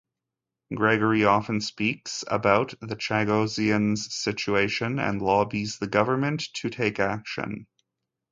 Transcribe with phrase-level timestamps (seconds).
[0.73, 7.67] Gregory often speaks about the Chagossians' situation and lobbies the government to take action.